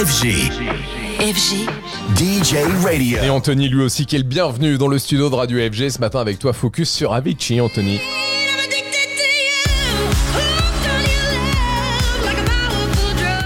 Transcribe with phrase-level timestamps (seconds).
[0.00, 0.50] FG.
[1.20, 1.68] FG.
[2.16, 3.18] DJ Radio.
[3.22, 5.98] Et Anthony, lui aussi, qui est le bienvenu dans le studio de Radio FG ce
[5.98, 6.54] matin avec toi.
[6.54, 8.00] Focus sur Avicii, Anthony.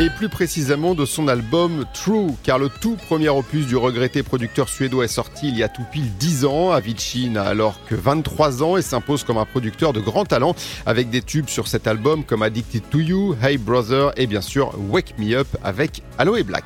[0.00, 4.68] Et plus précisément de son album True, car le tout premier opus du regretté producteur
[4.68, 6.70] suédois est sorti il y a tout pile 10 ans.
[6.72, 10.56] Avicii n'a alors que 23 ans et s'impose comme un producteur de grand talent
[10.86, 14.72] avec des tubes sur cet album comme Addicted to You, Hey Brother et bien sûr
[14.91, 16.64] Wake Me Up avec Aloe Black.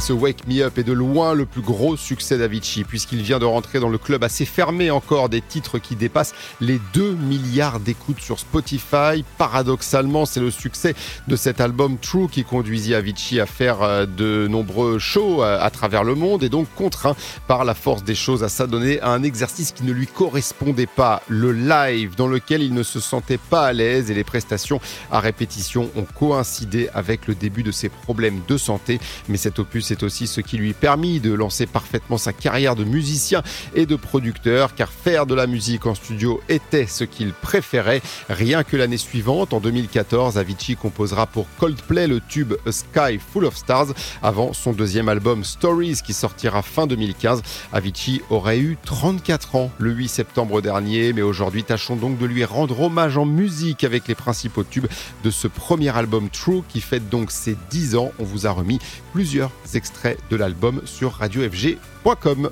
[0.00, 3.44] Ce Wake Me Up est de loin le plus gros succès d'Avicii, puisqu'il vient de
[3.44, 8.20] rentrer dans le club assez fermé encore des titres qui dépassent les 2 milliards d'écoutes
[8.20, 9.24] sur Spotify.
[9.36, 10.94] Paradoxalement, c'est le succès
[11.28, 15.68] de cet album True qui conduisit Avicii à faire euh, de nombreux shows euh, à
[15.68, 17.14] travers le monde et donc contraint
[17.46, 21.22] par la force des choses à s'adonner à un exercice qui ne lui correspondait pas,
[21.28, 24.80] le live, dans lequel il ne se sentait pas à l'aise et les prestations
[25.12, 28.98] à répétition ont coïncidé avec le début de ses problèmes de santé.
[29.28, 32.84] Mais cet opus c'est aussi ce qui lui permit de lancer parfaitement sa carrière de
[32.84, 33.42] musicien
[33.74, 38.00] et de producteur, car faire de la musique en studio était ce qu'il préférait.
[38.28, 43.46] Rien que l'année suivante, en 2014, Avicii composera pour Coldplay le tube A Sky Full
[43.46, 43.88] of Stars
[44.22, 47.42] avant son deuxième album Stories qui sortira fin 2015.
[47.72, 52.44] Avicii aurait eu 34 ans le 8 septembre dernier, mais aujourd'hui tâchons donc de lui
[52.44, 54.86] rendre hommage en musique avec les principaux tubes
[55.24, 58.12] de ce premier album True qui fête donc ses 10 ans.
[58.20, 58.78] On vous a remis
[59.12, 62.48] plusieurs extraits de l'album sur radiofg.com.